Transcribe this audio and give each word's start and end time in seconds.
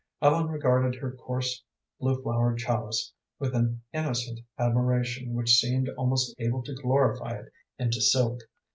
Ellen 0.19 0.47
regarded 0.47 0.95
her 0.99 1.11
coarse 1.11 1.63
blue 1.99 2.23
flowered 2.23 2.57
challis 2.57 3.13
with 3.37 3.53
an 3.53 3.83
innocent 3.93 4.39
admiration 4.57 5.35
which 5.35 5.53
seemed 5.57 5.89
almost 5.89 6.33
able 6.39 6.63
to 6.63 6.73
glorify 6.73 7.37
it 7.37 7.51
into 7.77 8.01
silk. 8.01 8.41